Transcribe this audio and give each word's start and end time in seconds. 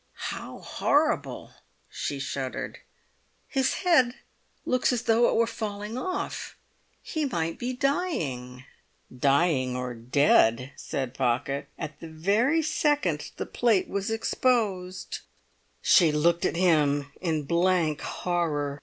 "How 0.31 0.57
horrible!" 0.57 1.51
she 1.87 2.17
shuddered. 2.17 2.79
"His 3.47 3.73
head 3.85 4.15
looks 4.65 4.91
as 4.91 5.03
though 5.03 5.29
it 5.29 5.35
were 5.35 5.45
falling 5.45 5.95
off! 5.95 6.55
He 7.03 7.25
might 7.25 7.59
be 7.59 7.71
dying." 7.73 8.65
"Dying 9.15 9.75
or 9.75 9.93
dead," 9.93 10.71
said 10.75 11.13
Pocket, 11.13 11.67
"at 11.77 11.99
the 11.99 12.07
very 12.09 12.63
second 12.63 13.29
the 13.37 13.45
plate 13.45 13.87
was 13.87 14.09
exposed!" 14.09 15.19
She 15.83 16.11
looked 16.11 16.45
at 16.45 16.55
him 16.55 17.11
in 17.21 17.43
blank 17.43 18.01
horror. 18.01 18.79